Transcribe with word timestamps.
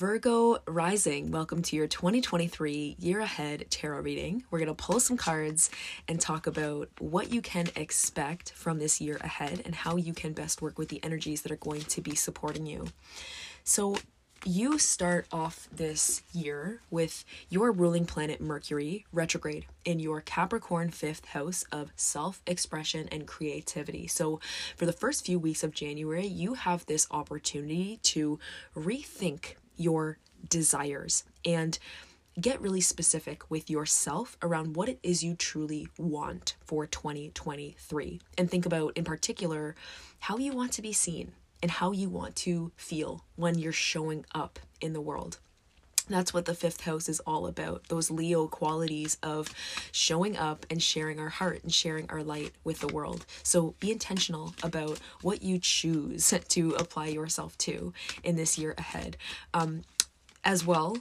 Virgo 0.00 0.56
rising, 0.66 1.30
welcome 1.30 1.60
to 1.60 1.76
your 1.76 1.86
2023 1.86 2.96
year 2.98 3.20
ahead 3.20 3.66
tarot 3.68 4.00
reading. 4.00 4.42
We're 4.50 4.60
going 4.60 4.74
to 4.74 4.74
pull 4.74 4.98
some 4.98 5.18
cards 5.18 5.68
and 6.08 6.18
talk 6.18 6.46
about 6.46 6.88
what 7.00 7.30
you 7.30 7.42
can 7.42 7.68
expect 7.76 8.52
from 8.52 8.78
this 8.78 8.98
year 9.02 9.18
ahead 9.20 9.60
and 9.66 9.74
how 9.74 9.96
you 9.96 10.14
can 10.14 10.32
best 10.32 10.62
work 10.62 10.78
with 10.78 10.88
the 10.88 11.04
energies 11.04 11.42
that 11.42 11.52
are 11.52 11.56
going 11.56 11.82
to 11.82 12.00
be 12.00 12.14
supporting 12.14 12.64
you. 12.64 12.86
So, 13.62 13.96
you 14.46 14.78
start 14.78 15.26
off 15.30 15.68
this 15.70 16.22
year 16.32 16.80
with 16.90 17.26
your 17.50 17.70
ruling 17.70 18.06
planet 18.06 18.40
Mercury 18.40 19.04
retrograde 19.12 19.66
in 19.84 20.00
your 20.00 20.22
Capricorn 20.22 20.88
fifth 20.90 21.26
house 21.26 21.66
of 21.70 21.92
self 21.94 22.40
expression 22.46 23.06
and 23.12 23.26
creativity. 23.26 24.06
So, 24.06 24.40
for 24.78 24.86
the 24.86 24.94
first 24.94 25.26
few 25.26 25.38
weeks 25.38 25.62
of 25.62 25.74
January, 25.74 26.26
you 26.26 26.54
have 26.54 26.86
this 26.86 27.06
opportunity 27.10 27.98
to 28.04 28.38
rethink 28.74 29.56
your 29.80 30.18
desires 30.48 31.24
and 31.44 31.78
get 32.40 32.60
really 32.60 32.80
specific 32.80 33.50
with 33.50 33.68
yourself 33.68 34.36
around 34.42 34.76
what 34.76 34.88
it 34.88 34.98
is 35.02 35.24
you 35.24 35.34
truly 35.34 35.88
want 35.98 36.54
for 36.64 36.86
2023. 36.86 38.20
And 38.38 38.50
think 38.50 38.66
about, 38.66 38.96
in 38.96 39.04
particular, 39.04 39.74
how 40.20 40.38
you 40.38 40.52
want 40.52 40.72
to 40.72 40.82
be 40.82 40.92
seen 40.92 41.32
and 41.62 41.70
how 41.70 41.92
you 41.92 42.08
want 42.08 42.36
to 42.36 42.72
feel 42.76 43.24
when 43.36 43.58
you're 43.58 43.72
showing 43.72 44.24
up 44.34 44.58
in 44.80 44.92
the 44.92 45.00
world. 45.00 45.38
That's 46.10 46.34
what 46.34 46.44
the 46.44 46.54
fifth 46.54 46.82
house 46.82 47.08
is 47.08 47.20
all 47.20 47.46
about. 47.46 47.88
Those 47.88 48.10
Leo 48.10 48.46
qualities 48.46 49.16
of 49.22 49.54
showing 49.92 50.36
up 50.36 50.66
and 50.70 50.82
sharing 50.82 51.18
our 51.18 51.28
heart 51.28 51.62
and 51.62 51.72
sharing 51.72 52.10
our 52.10 52.22
light 52.22 52.52
with 52.64 52.80
the 52.80 52.88
world. 52.88 53.26
So 53.42 53.74
be 53.80 53.90
intentional 53.90 54.54
about 54.62 54.98
what 55.22 55.42
you 55.42 55.58
choose 55.58 56.34
to 56.48 56.70
apply 56.72 57.08
yourself 57.08 57.56
to 57.58 57.92
in 58.22 58.36
this 58.36 58.58
year 58.58 58.74
ahead. 58.76 59.16
Um, 59.54 59.82
as 60.44 60.66
well, 60.66 60.98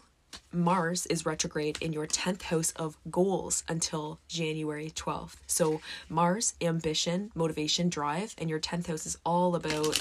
Mars 0.51 1.05
is 1.07 1.25
retrograde 1.25 1.77
in 1.81 1.93
your 1.93 2.07
10th 2.07 2.43
house 2.43 2.71
of 2.75 2.97
goals 3.09 3.63
until 3.67 4.19
January 4.27 4.91
12th. 4.95 5.37
So, 5.47 5.81
Mars, 6.07 6.53
ambition, 6.61 7.31
motivation, 7.35 7.89
drive, 7.89 8.35
and 8.37 8.49
your 8.49 8.59
10th 8.59 8.87
house 8.87 9.05
is 9.05 9.17
all 9.25 9.55
about 9.55 9.99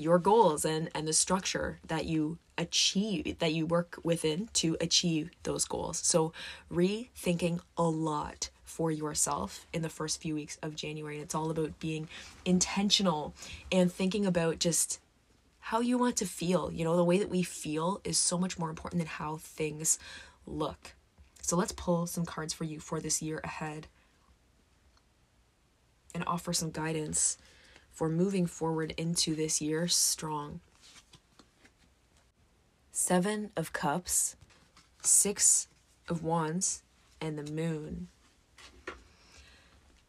your 0.00 0.18
goals 0.18 0.64
and 0.64 0.88
and 0.94 1.06
the 1.06 1.12
structure 1.12 1.78
that 1.86 2.06
you 2.06 2.38
achieve 2.56 3.38
that 3.38 3.52
you 3.52 3.66
work 3.66 3.98
within 4.02 4.48
to 4.52 4.76
achieve 4.80 5.30
those 5.44 5.64
goals. 5.64 5.98
So 5.98 6.32
rethinking 6.72 7.60
a 7.76 7.84
lot 7.84 8.50
for 8.64 8.90
yourself 8.90 9.66
in 9.72 9.82
the 9.82 9.88
first 9.88 10.20
few 10.20 10.34
weeks 10.34 10.58
of 10.62 10.76
January. 10.76 11.18
It's 11.18 11.34
all 11.34 11.50
about 11.50 11.78
being 11.80 12.08
intentional 12.44 13.34
and 13.72 13.92
thinking 13.92 14.26
about 14.26 14.58
just 14.58 15.00
how 15.58 15.80
you 15.80 15.98
want 15.98 16.16
to 16.16 16.26
feel. 16.26 16.70
You 16.72 16.84
know 16.84 16.96
the 16.96 17.04
way 17.04 17.18
that 17.18 17.28
we 17.28 17.42
feel 17.42 18.00
is 18.04 18.18
so 18.18 18.38
much 18.38 18.58
more 18.58 18.70
important 18.70 19.00
than 19.00 19.08
how 19.08 19.36
things 19.36 19.98
look. 20.46 20.94
So 21.42 21.56
let's 21.56 21.72
pull 21.72 22.06
some 22.06 22.24
cards 22.24 22.52
for 22.52 22.64
you 22.64 22.80
for 22.80 23.00
this 23.00 23.20
year 23.20 23.40
ahead 23.42 23.86
and 26.14 26.24
offer 26.26 26.52
some 26.52 26.70
guidance 26.70 27.36
for 28.00 28.08
moving 28.08 28.46
forward 28.46 28.94
into 28.96 29.34
this 29.34 29.60
year 29.60 29.86
strong. 29.86 30.60
Seven 32.92 33.50
of 33.58 33.74
Cups, 33.74 34.36
Six 35.02 35.68
of 36.08 36.22
Wands, 36.22 36.82
and 37.20 37.36
the 37.36 37.52
Moon. 37.52 38.08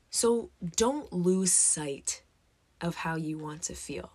So 0.10 0.52
don't 0.78 1.12
lose 1.12 1.52
sight 1.52 2.22
of 2.80 2.96
how 2.96 3.18
you 3.18 3.38
want 3.38 3.62
to 3.64 3.74
feel. 3.74 4.10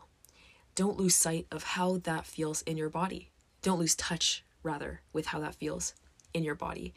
Don't 0.75 0.97
lose 0.97 1.15
sight 1.15 1.47
of 1.53 1.63
how 1.63 1.99
that 1.99 2.25
feels 2.25 2.63
in 2.63 2.79
your 2.79 2.89
body. 2.89 3.29
Don't 3.61 3.79
lose 3.79 3.95
touch, 3.95 4.43
rather, 4.63 5.03
with 5.13 5.27
how 5.27 5.41
that 5.41 5.55
feels 5.55 5.93
in 6.33 6.45
your 6.45 6.55
body. 6.55 6.95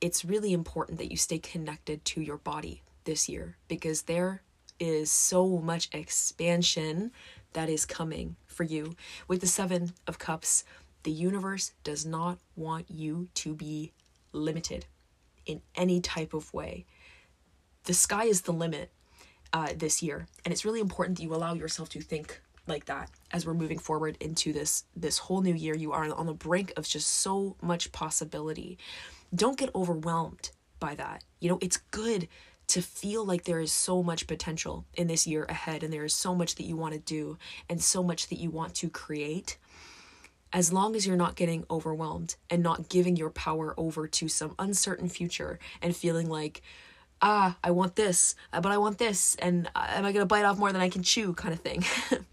It's 0.00 0.24
really 0.24 0.54
important 0.54 0.96
that 1.00 1.10
you 1.10 1.18
stay 1.18 1.38
connected 1.38 2.06
to 2.06 2.22
your 2.22 2.38
body 2.38 2.80
this 3.04 3.28
year 3.28 3.58
because 3.68 4.02
there 4.02 4.40
is 4.78 5.10
so 5.10 5.58
much 5.58 5.88
expansion 5.92 7.10
that 7.52 7.68
is 7.68 7.86
coming 7.86 8.36
for 8.46 8.64
you. 8.64 8.94
With 9.26 9.40
the 9.40 9.46
Seven 9.46 9.92
of 10.06 10.18
Cups, 10.18 10.64
the 11.02 11.10
universe 11.10 11.72
does 11.84 12.04
not 12.04 12.38
want 12.56 12.90
you 12.90 13.28
to 13.34 13.54
be 13.54 13.92
limited 14.32 14.86
in 15.46 15.62
any 15.74 16.00
type 16.00 16.34
of 16.34 16.52
way. 16.52 16.84
The 17.84 17.94
sky 17.94 18.24
is 18.24 18.42
the 18.42 18.52
limit 18.52 18.90
uh, 19.52 19.68
this 19.76 20.02
year, 20.02 20.26
and 20.44 20.52
it's 20.52 20.64
really 20.64 20.80
important 20.80 21.16
that 21.16 21.24
you 21.24 21.34
allow 21.34 21.54
yourself 21.54 21.88
to 21.90 22.00
think 22.00 22.40
like 22.66 22.84
that 22.84 23.10
as 23.32 23.46
we're 23.46 23.54
moving 23.54 23.78
forward 23.78 24.18
into 24.20 24.52
this 24.52 24.84
this 24.94 25.18
whole 25.18 25.40
new 25.40 25.54
year. 25.54 25.74
You 25.74 25.92
are 25.92 26.12
on 26.12 26.26
the 26.26 26.34
brink 26.34 26.72
of 26.76 26.86
just 26.86 27.08
so 27.08 27.56
much 27.62 27.92
possibility. 27.92 28.76
Don't 29.34 29.58
get 29.58 29.74
overwhelmed 29.74 30.50
by 30.78 30.94
that. 30.96 31.24
You 31.40 31.48
know, 31.48 31.58
it's 31.62 31.78
good 31.90 32.28
to 32.68 32.82
feel 32.82 33.24
like 33.24 33.44
there 33.44 33.60
is 33.60 33.72
so 33.72 34.02
much 34.02 34.26
potential 34.26 34.84
in 34.94 35.06
this 35.06 35.26
year 35.26 35.44
ahead 35.48 35.82
and 35.82 35.92
there 35.92 36.04
is 36.04 36.14
so 36.14 36.34
much 36.34 36.54
that 36.56 36.64
you 36.64 36.76
want 36.76 36.94
to 36.94 37.00
do 37.00 37.38
and 37.68 37.82
so 37.82 38.02
much 38.02 38.28
that 38.28 38.38
you 38.38 38.50
want 38.50 38.74
to 38.74 38.88
create 38.88 39.56
as 40.52 40.72
long 40.72 40.96
as 40.96 41.06
you're 41.06 41.16
not 41.16 41.34
getting 41.34 41.64
overwhelmed 41.70 42.36
and 42.48 42.62
not 42.62 42.88
giving 42.88 43.16
your 43.16 43.30
power 43.30 43.74
over 43.76 44.06
to 44.06 44.28
some 44.28 44.54
uncertain 44.58 45.08
future 45.08 45.58
and 45.82 45.96
feeling 45.96 46.28
like 46.28 46.62
ah 47.20 47.56
i 47.64 47.70
want 47.70 47.96
this 47.96 48.34
uh, 48.52 48.60
but 48.60 48.72
i 48.72 48.78
want 48.78 48.98
this 48.98 49.34
and 49.36 49.68
uh, 49.74 49.86
am 49.88 50.04
i 50.04 50.12
going 50.12 50.22
to 50.22 50.26
bite 50.26 50.44
off 50.44 50.58
more 50.58 50.72
than 50.72 50.80
i 50.80 50.88
can 50.88 51.02
chew? 51.02 51.32
kind 51.34 51.52
of 51.52 51.60
thing. 51.60 51.84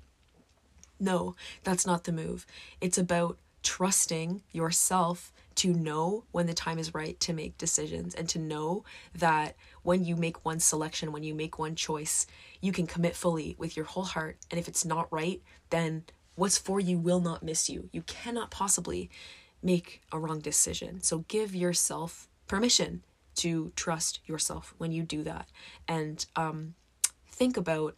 No 0.97 1.35
that's 1.63 1.85
not 1.85 2.05
the 2.05 2.11
move. 2.11 2.45
It's 2.79 2.97
about 2.97 3.37
trusting 3.63 4.43
yourself 4.51 5.33
to 5.55 5.73
know 5.73 6.25
when 6.31 6.47
the 6.47 6.53
time 6.53 6.77
is 6.77 6.93
right 6.93 7.19
to 7.21 7.33
make 7.33 7.57
decisions 7.57 8.13
and 8.13 8.27
to 8.29 8.39
know 8.39 8.83
that 9.13 9.55
when 9.83 10.03
you 10.03 10.15
make 10.15 10.43
one 10.43 10.59
selection, 10.59 11.11
when 11.11 11.23
you 11.23 11.33
make 11.33 11.57
one 11.57 11.75
choice, 11.75 12.27
you 12.61 12.71
can 12.71 12.87
commit 12.87 13.15
fully 13.15 13.55
with 13.57 13.75
your 13.75 13.85
whole 13.85 14.03
heart. 14.03 14.37
And 14.51 14.59
if 14.59 14.67
it's 14.67 14.85
not 14.85 15.11
right, 15.11 15.41
then 15.69 16.03
what's 16.35 16.57
for 16.57 16.79
you 16.79 16.97
will 16.97 17.21
not 17.21 17.43
miss 17.43 17.69
you. 17.69 17.89
You 17.91 18.01
cannot 18.01 18.51
possibly 18.51 19.09
make 19.63 20.01
a 20.11 20.19
wrong 20.19 20.39
decision. 20.39 21.01
So 21.01 21.19
give 21.27 21.55
yourself 21.55 22.27
permission 22.47 23.03
to 23.35 23.71
trust 23.75 24.19
yourself 24.25 24.73
when 24.77 24.91
you 24.91 25.03
do 25.03 25.23
that. 25.23 25.49
And 25.87 26.25
um, 26.35 26.75
think 27.27 27.57
about 27.57 27.95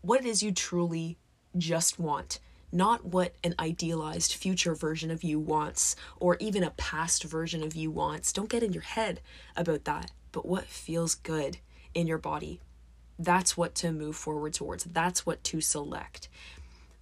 what 0.00 0.20
it 0.20 0.26
is 0.26 0.42
you 0.42 0.52
truly 0.52 1.18
just 1.56 1.98
want 1.98 2.38
not 2.72 3.04
what 3.04 3.34
an 3.44 3.54
idealized 3.58 4.34
future 4.34 4.74
version 4.74 5.10
of 5.10 5.22
you 5.22 5.38
wants 5.38 5.96
or 6.18 6.36
even 6.40 6.62
a 6.62 6.70
past 6.70 7.24
version 7.24 7.62
of 7.62 7.74
you 7.74 7.90
wants. 7.90 8.32
Don't 8.32 8.48
get 8.48 8.62
in 8.62 8.72
your 8.72 8.82
head 8.82 9.20
about 9.56 9.84
that, 9.84 10.10
but 10.32 10.46
what 10.46 10.64
feels 10.64 11.14
good 11.14 11.58
in 11.94 12.06
your 12.06 12.18
body. 12.18 12.60
That's 13.18 13.56
what 13.56 13.74
to 13.76 13.92
move 13.92 14.16
forward 14.16 14.54
towards. 14.54 14.84
That's 14.84 15.24
what 15.24 15.42
to 15.44 15.60
select. 15.60 16.28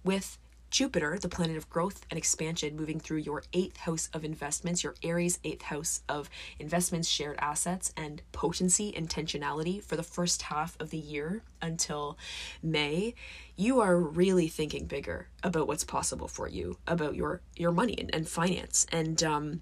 With 0.03 0.37
Jupiter, 0.69 1.17
the 1.19 1.29
planet 1.29 1.57
of 1.57 1.69
growth 1.69 2.05
and 2.09 2.17
expansion, 2.17 2.75
moving 2.75 2.99
through 2.99 3.19
your 3.19 3.43
eighth 3.53 3.77
house 3.77 4.09
of 4.13 4.25
investments, 4.25 4.83
your 4.83 4.95
Aries 5.03 5.39
eighth 5.43 5.61
house 5.63 6.01
of 6.09 6.29
investments, 6.59 7.07
shared 7.07 7.37
assets, 7.39 7.93
and 7.95 8.21
potency, 8.31 8.91
intentionality 8.91 9.81
for 9.81 9.95
the 9.95 10.03
first 10.03 10.41
half 10.43 10.75
of 10.79 10.89
the 10.89 10.97
year 10.97 11.43
until 11.61 12.17
May, 12.61 13.15
you 13.55 13.79
are 13.79 13.97
really 13.97 14.47
thinking 14.47 14.85
bigger 14.85 15.29
about 15.43 15.67
what's 15.67 15.83
possible 15.83 16.27
for 16.27 16.47
you, 16.47 16.77
about 16.87 17.15
your 17.15 17.41
your 17.55 17.71
money 17.71 17.95
and, 17.97 18.13
and 18.13 18.27
finance, 18.27 18.85
and 18.91 19.23
um, 19.23 19.61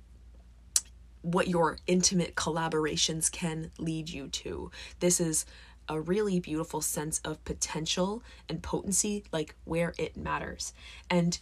what 1.22 1.48
your 1.48 1.78
intimate 1.88 2.36
collaborations 2.36 3.32
can 3.32 3.72
lead 3.78 4.10
you 4.10 4.28
to. 4.28 4.72
This 5.00 5.20
is 5.20 5.46
a 5.90 6.00
really 6.00 6.40
beautiful 6.40 6.82
sense 6.82 7.20
of 7.20 7.44
potential 7.46 8.24
and 8.50 8.62
potency, 8.62 9.24
like 9.32 9.56
where 9.66 9.94
it 9.98 10.16
matters. 10.18 10.74
And 11.10 11.40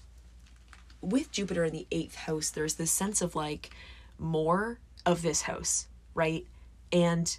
with 1.01 1.31
Jupiter 1.31 1.63
in 1.63 1.73
the 1.73 1.87
eighth 1.91 2.15
house, 2.15 2.49
there's 2.49 2.75
this 2.75 2.91
sense 2.91 3.21
of 3.21 3.35
like 3.35 3.71
more 4.17 4.79
of 5.05 5.21
this 5.21 5.43
house, 5.43 5.87
right? 6.13 6.45
And 6.91 7.37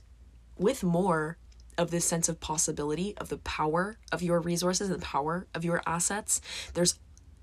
with 0.58 0.82
more 0.82 1.38
of 1.78 1.90
this 1.90 2.04
sense 2.04 2.28
of 2.28 2.40
possibility, 2.40 3.14
of 3.16 3.28
the 3.28 3.38
power 3.38 3.98
of 4.10 4.22
your 4.22 4.40
resources 4.40 4.90
and 4.90 5.00
the 5.00 5.04
power 5.04 5.46
of 5.54 5.64
your 5.64 5.82
assets, 5.86 6.40
there's, 6.74 6.98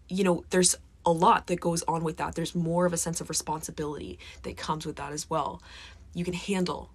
you 0.08 0.24
know, 0.24 0.44
there's 0.50 0.76
a 1.06 1.12
lot 1.12 1.48
that 1.48 1.60
goes 1.60 1.84
on 1.84 2.04
with 2.04 2.18
that. 2.18 2.36
There's 2.36 2.54
more 2.54 2.86
of 2.86 2.94
a 2.94 2.98
sense 2.98 3.22
of 3.22 3.30
responsibility 3.30 4.20
that 4.44 4.58
comes 4.58 4.86
with 4.86 4.98
that 4.98 5.12
as 5.12 5.30
well. 5.30 5.62
You 6.14 6.26
can 6.26 6.34
handle 6.34 6.92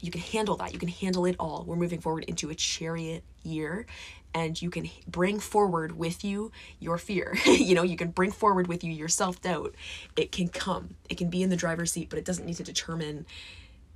you 0.00 0.10
can 0.10 0.20
handle 0.20 0.56
that. 0.56 0.72
You 0.72 0.78
can 0.78 0.88
handle 0.88 1.26
it 1.26 1.36
all. 1.38 1.64
We're 1.66 1.76
moving 1.76 2.00
forward 2.00 2.24
into 2.24 2.50
a 2.50 2.54
chariot 2.54 3.24
year 3.42 3.86
and 4.34 4.60
you 4.60 4.70
can 4.70 4.88
bring 5.06 5.40
forward 5.40 5.96
with 5.96 6.24
you 6.24 6.52
your 6.78 6.98
fear. 6.98 7.36
you 7.46 7.74
know, 7.74 7.82
you 7.82 7.96
can 7.96 8.10
bring 8.10 8.30
forward 8.30 8.66
with 8.66 8.84
you 8.84 8.92
your 8.92 9.08
self-doubt. 9.08 9.74
It 10.16 10.32
can 10.32 10.48
come. 10.48 10.96
It 11.08 11.16
can 11.16 11.30
be 11.30 11.42
in 11.42 11.50
the 11.50 11.56
driver's 11.56 11.92
seat, 11.92 12.10
but 12.10 12.18
it 12.18 12.24
doesn't 12.24 12.44
need 12.44 12.56
to 12.56 12.64
determine 12.64 13.26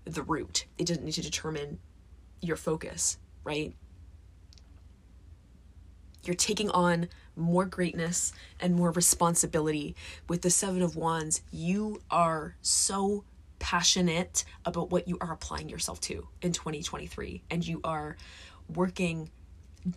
the 0.05 0.23
route. 0.23 0.65
It 0.79 0.87
doesn't 0.87 1.05
need 1.05 1.13
to 1.13 1.23
determine 1.23 1.79
your 2.41 2.57
focus, 2.57 3.19
right? 3.45 3.75
You're 6.25 6.35
taking 6.35 6.71
on 6.71 7.09
more 7.37 7.65
greatness 7.65 8.33
and 8.61 8.75
more 8.75 8.91
responsibility. 8.91 9.97
With 10.29 10.43
the 10.43 10.51
Seven 10.51 10.83
of 10.83 10.97
Wands, 10.97 11.43
you 11.51 12.01
are 12.11 12.57
so 12.63 13.25
passionate 13.63 14.45
about 14.65 14.91
what 14.91 15.07
you 15.07 15.17
are 15.21 15.33
applying 15.33 15.69
yourself 15.69 16.01
to 16.01 16.27
in 16.43 16.53
2023, 16.53 17.45
and 17.49 17.65
you 17.67 17.81
are 17.85 18.17
working 18.75 19.31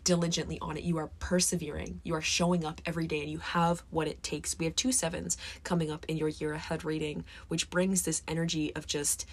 diligently 0.03 0.59
on 0.61 0.77
it. 0.77 0.83
You 0.83 0.97
are 0.97 1.09
persevering. 1.19 1.99
You 2.03 2.13
are 2.13 2.21
showing 2.21 2.63
up 2.63 2.79
every 2.85 3.07
day 3.07 3.21
and 3.21 3.29
you 3.29 3.39
have 3.39 3.83
what 3.89 4.07
it 4.07 4.21
takes. 4.21 4.57
We 4.57 4.65
have 4.65 4.75
two 4.75 4.91
sevens 4.91 5.37
coming 5.63 5.91
up 5.91 6.05
in 6.07 6.17
your 6.17 6.29
year 6.29 6.53
ahead 6.53 6.85
rating, 6.85 7.25
which 7.47 7.69
brings 7.69 8.03
this 8.03 8.21
energy 8.27 8.75
of 8.75 8.87
just 8.87 9.27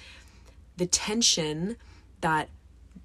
the 0.77 0.87
tension 0.87 1.77
that 2.23 2.49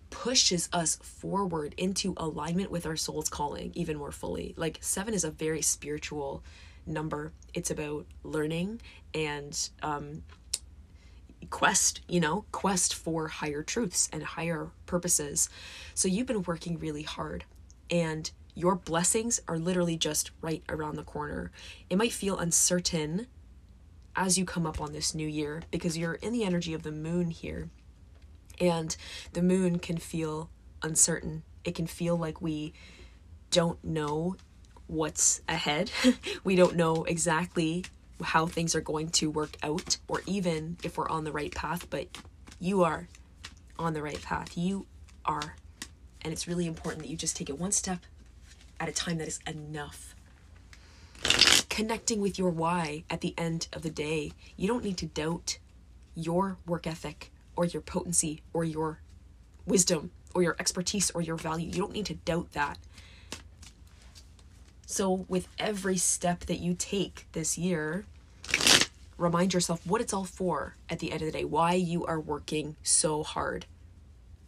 pushes 0.09 0.69
us 0.71 0.95
forward 0.97 1.75
into 1.77 2.13
alignment 2.17 2.71
with 2.71 2.85
our 2.85 2.95
soul's 2.95 3.29
calling 3.29 3.71
even 3.75 3.97
more 3.97 4.11
fully. 4.11 4.53
Like 4.57 4.77
seven 4.81 5.13
is 5.13 5.25
a 5.25 5.31
very 5.31 5.61
spiritual 5.61 6.43
number. 6.85 7.33
It's 7.53 7.71
about 7.71 8.05
learning 8.23 8.81
and 9.13 9.69
um, 9.83 10.23
quest, 11.49 12.01
you 12.07 12.19
know, 12.19 12.45
quest 12.51 12.93
for 12.93 13.27
higher 13.27 13.63
truths 13.63 14.09
and 14.11 14.23
higher 14.23 14.69
purposes. 14.85 15.49
So 15.93 16.07
you've 16.07 16.27
been 16.27 16.43
working 16.43 16.79
really 16.79 17.03
hard 17.03 17.45
and 17.89 18.29
your 18.55 18.75
blessings 18.75 19.39
are 19.47 19.59
literally 19.59 19.97
just 19.97 20.31
right 20.41 20.63
around 20.67 20.95
the 20.95 21.03
corner. 21.03 21.51
It 21.89 21.97
might 21.97 22.11
feel 22.11 22.39
uncertain 22.39 23.27
as 24.15 24.37
you 24.37 24.45
come 24.45 24.65
up 24.65 24.81
on 24.81 24.93
this 24.93 25.13
new 25.13 25.27
year 25.27 25.61
because 25.69 25.97
you're 25.97 26.15
in 26.15 26.33
the 26.33 26.43
energy 26.43 26.73
of 26.73 26.81
the 26.81 26.91
moon 26.91 27.29
here. 27.29 27.69
And 28.59 28.97
the 29.33 29.43
moon 29.43 29.77
can 29.77 29.97
feel 29.97 30.49
uncertain. 30.81 31.43
It 31.63 31.75
can 31.75 31.85
feel 31.85 32.17
like 32.17 32.41
we 32.41 32.73
don't 33.51 33.81
know 33.83 34.35
what's 34.87 35.41
ahead. 35.47 35.91
we 36.43 36.55
don't 36.55 36.75
know 36.75 37.03
exactly 37.03 37.85
how 38.21 38.45
things 38.45 38.75
are 38.75 38.81
going 38.81 39.09
to 39.09 39.29
work 39.29 39.57
out 39.63 39.97
or 40.07 40.21
even 40.25 40.77
if 40.83 40.97
we're 40.97 41.09
on 41.09 41.23
the 41.23 41.31
right 41.31 41.53
path, 41.53 41.89
but 41.89 42.07
you 42.59 42.83
are 42.83 43.07
on 43.77 43.93
the 43.93 44.01
right 44.01 44.21
path. 44.21 44.57
You 44.57 44.85
are. 45.25 45.55
And 46.21 46.33
it's 46.33 46.47
really 46.47 46.65
important 46.65 47.03
that 47.03 47.09
you 47.09 47.17
just 47.17 47.37
take 47.37 47.49
it 47.49 47.59
one 47.59 47.71
step 47.71 47.99
at 48.79 48.89
a 48.89 48.91
time 48.91 49.17
that 49.19 49.27
is 49.27 49.39
enough. 49.47 50.15
Connecting 51.69 52.21
with 52.21 52.39
your 52.39 52.49
why 52.49 53.03
at 53.09 53.21
the 53.21 53.33
end 53.37 53.67
of 53.73 53.83
the 53.83 53.89
day. 53.89 54.31
You 54.55 54.67
don't 54.67 54.83
need 54.83 54.97
to 54.97 55.05
doubt 55.05 55.59
your 56.15 56.57
work 56.65 56.87
ethic 56.87 57.31
or 57.55 57.65
your 57.65 57.81
potency 57.81 58.41
or 58.53 58.63
your 58.63 58.99
wisdom 59.65 60.11
or 60.33 60.41
your 60.41 60.55
expertise 60.59 61.11
or 61.11 61.21
your 61.21 61.35
value. 61.35 61.67
You 61.67 61.79
don't 61.79 61.93
need 61.93 62.07
to 62.07 62.15
doubt 62.15 62.53
that. 62.53 62.77
So, 64.89 65.25
with 65.27 65.49
every 65.59 65.97
step 65.97 66.45
that 66.45 66.59
you 66.59 66.73
take 66.73 67.27
this 67.33 67.57
year, 67.57 68.05
remind 69.17 69.53
yourself 69.53 69.85
what 69.85 69.99
it's 69.99 70.13
all 70.13 70.23
for 70.23 70.75
at 70.89 70.99
the 70.99 71.11
end 71.11 71.21
of 71.21 71.25
the 71.25 71.39
day, 71.39 71.43
why 71.43 71.73
you 71.73 72.05
are 72.05 72.21
working 72.21 72.77
so 72.83 73.21
hard. 73.21 73.65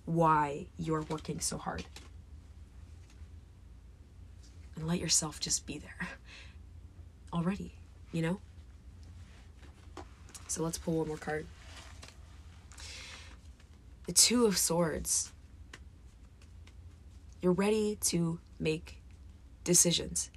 Why 0.06 0.68
you 0.78 0.96
are 0.96 1.02
working 1.02 1.42
so 1.42 1.58
hard. 1.58 1.84
And 4.78 4.88
let 4.88 5.00
yourself 5.00 5.42
just 5.42 5.66
be 5.66 5.78
there 5.78 6.08
already, 7.34 7.74
you 8.14 8.22
know? 8.22 8.40
So 10.48 10.64
let's 10.64 10.78
pull 10.78 11.00
one 11.00 11.10
more 11.10 11.18
card. 11.18 11.48
The 14.08 14.14
Two 14.14 14.46
of 14.46 14.58
Swords. 14.58 15.34
You're 17.42 17.52
ready 17.52 17.98
to 18.04 18.40
make 18.58 18.99
decisions 19.64 20.32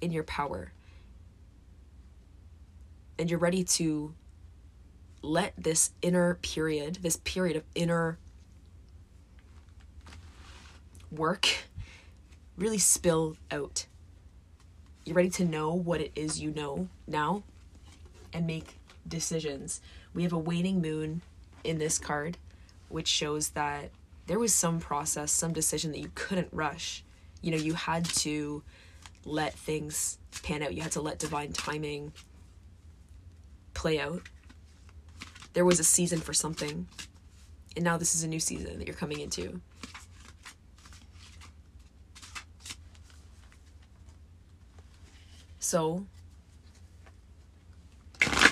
in 0.00 0.10
your 0.12 0.24
power. 0.24 0.72
And 3.18 3.30
you're 3.30 3.38
ready 3.38 3.64
to 3.64 4.14
let 5.22 5.54
this 5.56 5.90
inner 6.02 6.34
period, 6.36 6.98
this 7.02 7.16
period 7.18 7.56
of 7.56 7.64
inner 7.74 8.18
work, 11.10 11.48
really 12.56 12.78
spill 12.78 13.36
out. 13.50 13.86
You're 15.04 15.16
ready 15.16 15.30
to 15.30 15.44
know 15.44 15.72
what 15.72 16.00
it 16.00 16.12
is 16.14 16.40
you 16.40 16.50
know 16.50 16.88
now 17.06 17.42
and 18.32 18.46
make 18.46 18.78
decisions. 19.06 19.80
We 20.14 20.22
have 20.24 20.32
a 20.32 20.38
waning 20.38 20.80
moon 20.80 21.22
in 21.64 21.78
this 21.78 21.98
card, 21.98 22.38
which 22.88 23.08
shows 23.08 23.50
that 23.50 23.90
there 24.26 24.38
was 24.38 24.52
some 24.52 24.80
process, 24.80 25.30
some 25.30 25.52
decision 25.52 25.92
that 25.92 26.00
you 26.00 26.10
couldn't 26.14 26.48
rush 26.52 27.04
you 27.46 27.52
know, 27.52 27.58
you 27.58 27.74
had 27.74 28.04
to 28.04 28.60
let 29.24 29.54
things 29.54 30.18
pan 30.42 30.64
out. 30.64 30.74
You 30.74 30.82
had 30.82 30.90
to 30.92 31.00
let 31.00 31.20
divine 31.20 31.52
timing 31.52 32.12
play 33.72 34.00
out. 34.00 34.22
There 35.52 35.64
was 35.64 35.78
a 35.78 35.84
season 35.84 36.20
for 36.20 36.34
something, 36.34 36.88
and 37.76 37.84
now 37.84 37.98
this 37.98 38.16
is 38.16 38.24
a 38.24 38.28
new 38.28 38.40
season 38.40 38.78
that 38.78 38.88
you're 38.88 38.96
coming 38.96 39.20
into. 39.20 39.60
So, 45.60 46.04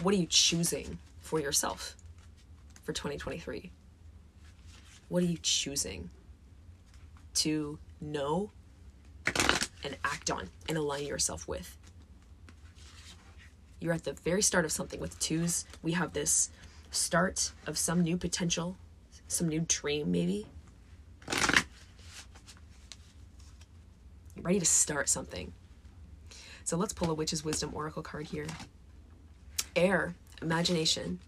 what 0.02 0.14
are 0.14 0.18
you 0.18 0.26
choosing 0.26 0.98
for 1.20 1.40
yourself 1.40 1.96
for 2.84 2.92
2023? 2.92 3.72
What 5.08 5.24
are 5.24 5.26
you 5.26 5.38
choosing 5.42 6.10
to 7.34 7.80
know 8.00 8.50
and 9.84 9.96
act 10.02 10.30
on 10.30 10.48
and 10.68 10.76
align 10.76 11.06
yourself 11.06 11.46
with. 11.46 11.76
You're 13.80 13.92
at 13.92 14.04
the 14.04 14.14
very 14.14 14.42
start 14.42 14.64
of 14.64 14.72
something 14.72 14.98
with 14.98 15.18
twos. 15.18 15.66
We 15.82 15.92
have 15.92 16.14
this 16.14 16.50
start 16.90 17.52
of 17.66 17.76
some 17.76 18.00
new 18.00 18.16
potential, 18.16 18.76
some 19.28 19.48
new 19.48 19.64
dream, 19.68 20.10
maybe. 20.10 20.46
You're 24.34 24.42
ready 24.42 24.58
to 24.58 24.66
start 24.66 25.08
something. 25.08 25.52
So 26.64 26.78
let's 26.78 26.94
pull 26.94 27.10
a 27.10 27.14
Witch's 27.14 27.44
Wisdom 27.44 27.70
Oracle 27.74 28.02
card 28.02 28.26
here. 28.28 28.46
Air, 29.76 30.14
imagination. 30.40 31.18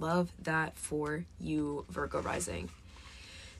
Love 0.00 0.32
that 0.42 0.76
for 0.76 1.24
you, 1.38 1.84
Virgo 1.88 2.20
rising. 2.20 2.70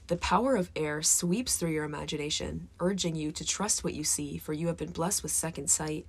The 0.07 0.17
power 0.17 0.55
of 0.55 0.69
air 0.75 1.01
sweeps 1.01 1.55
through 1.55 1.71
your 1.71 1.83
imagination, 1.83 2.69
urging 2.79 3.15
you 3.15 3.31
to 3.31 3.43
trust 3.43 3.83
what 3.83 3.95
you 3.95 4.03
see, 4.03 4.37
for 4.37 4.53
you 4.53 4.67
have 4.67 4.77
been 4.77 4.91
blessed 4.91 5.23
with 5.23 5.31
second 5.31 5.67
sight. 5.67 6.05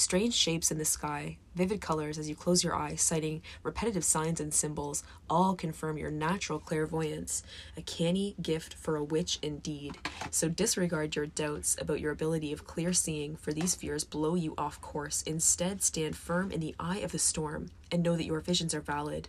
Strange 0.00 0.32
shapes 0.32 0.70
in 0.70 0.78
the 0.78 0.84
sky, 0.86 1.36
vivid 1.54 1.82
colors 1.82 2.16
as 2.16 2.26
you 2.26 2.34
close 2.34 2.64
your 2.64 2.74
eyes, 2.74 3.02
sighting 3.02 3.42
repetitive 3.62 4.02
signs 4.02 4.40
and 4.40 4.54
symbols, 4.54 5.04
all 5.28 5.54
confirm 5.54 5.98
your 5.98 6.10
natural 6.10 6.58
clairvoyance, 6.58 7.42
a 7.76 7.82
canny 7.82 8.34
gift 8.40 8.72
for 8.72 8.96
a 8.96 9.04
witch 9.04 9.38
indeed. 9.42 9.98
So 10.30 10.48
disregard 10.48 11.16
your 11.16 11.26
doubts 11.26 11.76
about 11.78 12.00
your 12.00 12.12
ability 12.12 12.50
of 12.50 12.64
clear 12.64 12.94
seeing, 12.94 13.36
for 13.36 13.52
these 13.52 13.74
fears 13.74 14.02
blow 14.02 14.36
you 14.36 14.54
off 14.56 14.80
course. 14.80 15.20
Instead, 15.24 15.82
stand 15.82 16.16
firm 16.16 16.50
in 16.50 16.60
the 16.60 16.74
eye 16.80 17.00
of 17.00 17.12
the 17.12 17.18
storm 17.18 17.68
and 17.92 18.02
know 18.02 18.16
that 18.16 18.24
your 18.24 18.40
visions 18.40 18.74
are 18.74 18.80
valid. 18.80 19.28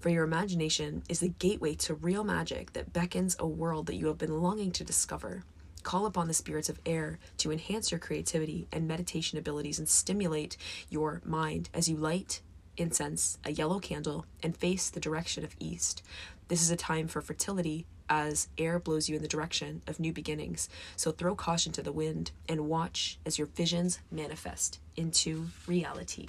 For 0.00 0.08
your 0.08 0.24
imagination 0.24 1.04
is 1.08 1.20
the 1.20 1.28
gateway 1.28 1.76
to 1.76 1.94
real 1.94 2.24
magic 2.24 2.72
that 2.72 2.92
beckons 2.92 3.36
a 3.38 3.46
world 3.46 3.86
that 3.86 3.94
you 3.94 4.08
have 4.08 4.18
been 4.18 4.42
longing 4.42 4.72
to 4.72 4.82
discover. 4.82 5.44
Call 5.88 6.04
upon 6.04 6.28
the 6.28 6.34
spirits 6.34 6.68
of 6.68 6.78
air 6.84 7.18
to 7.38 7.50
enhance 7.50 7.90
your 7.90 7.98
creativity 7.98 8.68
and 8.70 8.86
meditation 8.86 9.38
abilities 9.38 9.78
and 9.78 9.88
stimulate 9.88 10.58
your 10.90 11.22
mind 11.24 11.70
as 11.72 11.88
you 11.88 11.96
light 11.96 12.42
incense, 12.76 13.38
a 13.42 13.52
yellow 13.52 13.78
candle, 13.78 14.26
and 14.42 14.54
face 14.54 14.90
the 14.90 15.00
direction 15.00 15.44
of 15.44 15.56
east. 15.58 16.02
This 16.48 16.60
is 16.60 16.70
a 16.70 16.76
time 16.76 17.08
for 17.08 17.22
fertility 17.22 17.86
as 18.06 18.48
air 18.58 18.78
blows 18.78 19.08
you 19.08 19.16
in 19.16 19.22
the 19.22 19.28
direction 19.28 19.80
of 19.86 19.98
new 19.98 20.12
beginnings. 20.12 20.68
So 20.94 21.10
throw 21.10 21.34
caution 21.34 21.72
to 21.72 21.82
the 21.82 21.90
wind 21.90 22.32
and 22.46 22.68
watch 22.68 23.18
as 23.24 23.38
your 23.38 23.46
visions 23.46 23.98
manifest 24.10 24.80
into 24.94 25.46
reality. 25.66 26.28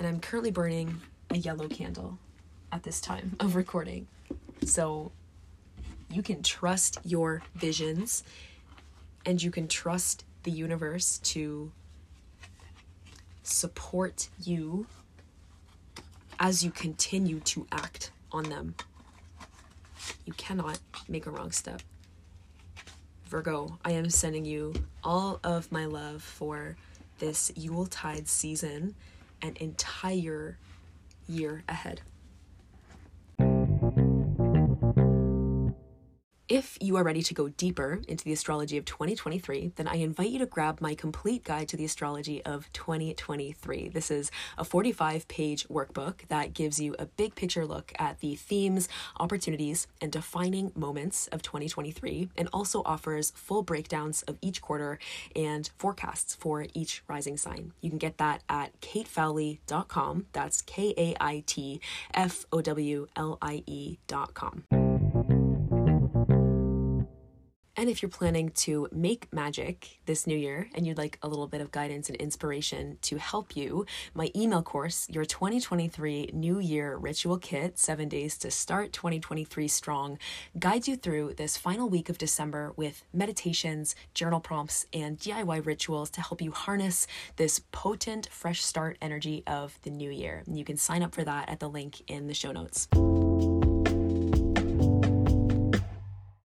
And 0.00 0.08
I'm 0.08 0.18
currently 0.18 0.50
burning 0.50 1.00
a 1.30 1.36
yellow 1.36 1.68
candle 1.68 2.18
at 2.72 2.82
this 2.82 3.00
time 3.00 3.36
of 3.38 3.54
recording. 3.54 4.08
So 4.64 5.12
you 6.10 6.22
can 6.22 6.42
trust 6.42 6.98
your 7.04 7.42
visions 7.54 8.24
and 9.24 9.42
you 9.42 9.50
can 9.50 9.68
trust 9.68 10.24
the 10.42 10.50
universe 10.50 11.18
to 11.18 11.70
support 13.42 14.28
you 14.42 14.86
as 16.38 16.64
you 16.64 16.70
continue 16.70 17.40
to 17.40 17.66
act 17.70 18.10
on 18.32 18.44
them. 18.44 18.74
You 20.24 20.32
cannot 20.34 20.78
make 21.08 21.26
a 21.26 21.30
wrong 21.30 21.52
step. 21.52 21.82
Virgo, 23.26 23.78
I 23.84 23.92
am 23.92 24.10
sending 24.10 24.44
you 24.44 24.74
all 25.04 25.38
of 25.44 25.70
my 25.70 25.84
love 25.84 26.22
for 26.22 26.76
this 27.18 27.52
Yuletide 27.54 28.26
season 28.26 28.94
and 29.42 29.56
entire 29.58 30.58
year 31.28 31.62
ahead. 31.68 32.00
If 36.50 36.76
you 36.80 36.96
are 36.96 37.04
ready 37.04 37.22
to 37.22 37.32
go 37.32 37.48
deeper 37.48 38.00
into 38.08 38.24
the 38.24 38.32
astrology 38.32 38.76
of 38.76 38.84
2023, 38.84 39.70
then 39.76 39.86
I 39.86 39.98
invite 39.98 40.30
you 40.30 40.40
to 40.40 40.46
grab 40.46 40.80
my 40.80 40.96
complete 40.96 41.44
guide 41.44 41.68
to 41.68 41.76
the 41.76 41.84
astrology 41.84 42.44
of 42.44 42.68
2023. 42.72 43.88
This 43.90 44.10
is 44.10 44.32
a 44.58 44.64
45 44.64 45.28
page 45.28 45.68
workbook 45.68 46.26
that 46.26 46.52
gives 46.52 46.80
you 46.80 46.96
a 46.98 47.06
big 47.06 47.36
picture 47.36 47.64
look 47.64 47.92
at 48.00 48.18
the 48.18 48.34
themes, 48.34 48.88
opportunities, 49.20 49.86
and 50.00 50.10
defining 50.10 50.72
moments 50.74 51.28
of 51.28 51.40
2023, 51.40 52.30
and 52.36 52.48
also 52.52 52.82
offers 52.84 53.30
full 53.36 53.62
breakdowns 53.62 54.22
of 54.22 54.36
each 54.42 54.60
quarter 54.60 54.98
and 55.36 55.70
forecasts 55.78 56.34
for 56.34 56.66
each 56.74 57.04
rising 57.06 57.36
sign. 57.36 57.74
You 57.80 57.90
can 57.90 57.98
get 58.00 58.18
that 58.18 58.42
at 58.48 58.72
kaitfowlie.com. 58.80 60.26
That's 60.32 60.62
K 60.62 60.94
A 60.96 61.14
I 61.20 61.44
T 61.46 61.80
F 62.12 62.44
O 62.50 62.60
W 62.60 63.06
L 63.14 63.38
I 63.40 63.62
E.com. 63.68 64.89
if 67.90 68.02
you're 68.02 68.08
planning 68.08 68.50
to 68.50 68.88
make 68.92 69.32
magic 69.32 69.98
this 70.06 70.26
new 70.26 70.36
year 70.36 70.68
and 70.74 70.86
you'd 70.86 70.96
like 70.96 71.18
a 71.22 71.28
little 71.28 71.48
bit 71.48 71.60
of 71.60 71.72
guidance 71.72 72.08
and 72.08 72.16
inspiration 72.18 72.96
to 73.02 73.16
help 73.16 73.56
you, 73.56 73.84
my 74.14 74.30
email 74.36 74.62
course, 74.62 75.08
your 75.10 75.24
2023 75.24 76.30
New 76.32 76.60
Year 76.60 76.96
Ritual 76.96 77.38
Kit, 77.38 77.78
seven 77.78 78.08
days 78.08 78.38
to 78.38 78.50
start 78.50 78.92
2023 78.92 79.66
strong, 79.66 80.18
guides 80.58 80.86
you 80.86 80.96
through 80.96 81.34
this 81.34 81.56
final 81.56 81.88
week 81.88 82.08
of 82.08 82.16
December 82.16 82.72
with 82.76 83.02
meditations, 83.12 83.96
journal 84.14 84.40
prompts, 84.40 84.86
and 84.92 85.18
DIY 85.18 85.66
rituals 85.66 86.10
to 86.10 86.20
help 86.20 86.40
you 86.40 86.52
harness 86.52 87.08
this 87.36 87.60
potent, 87.72 88.28
fresh 88.30 88.62
start 88.62 88.98
energy 89.02 89.42
of 89.46 89.78
the 89.82 89.90
new 89.90 90.10
year. 90.10 90.44
You 90.46 90.64
can 90.64 90.76
sign 90.76 91.02
up 91.02 91.14
for 91.14 91.24
that 91.24 91.48
at 91.48 91.58
the 91.58 91.68
link 91.68 92.02
in 92.08 92.28
the 92.28 92.34
show 92.34 92.52
notes. 92.52 92.88